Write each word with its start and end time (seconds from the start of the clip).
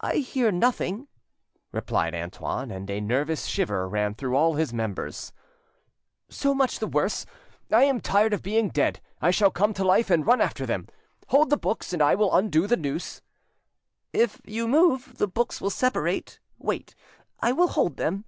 "I 0.00 0.14
hear 0.24 0.50
nothing," 0.50 1.06
replied 1.70 2.14
Antoine, 2.14 2.70
and 2.70 2.88
a 2.88 2.98
nervous 2.98 3.44
shiver 3.44 3.86
ran 3.86 4.14
through 4.14 4.34
all 4.34 4.54
his 4.54 4.72
members. 4.72 5.34
"So 6.30 6.54
much 6.54 6.78
the 6.78 6.86
worse. 6.86 7.26
I 7.70 7.82
am 7.84 8.00
tired 8.00 8.32
of 8.32 8.40
being 8.42 8.70
dead; 8.70 9.02
I 9.20 9.30
shall 9.30 9.50
come 9.50 9.74
to 9.74 9.84
life 9.84 10.08
and 10.08 10.26
run 10.26 10.40
after 10.40 10.64
them. 10.64 10.88
Hold 11.28 11.50
the 11.50 11.58
books, 11.58 11.92
and 11.92 12.00
I 12.00 12.14
will 12.14 12.34
undo 12.34 12.66
the 12.66 12.78
noose." 12.78 13.20
"If 14.14 14.40
you 14.46 14.66
move, 14.66 15.18
the 15.18 15.28
books 15.28 15.60
will 15.60 15.68
separate; 15.68 16.40
wait, 16.58 16.94
I 17.38 17.52
will 17.52 17.68
hold 17.68 17.98
them." 17.98 18.24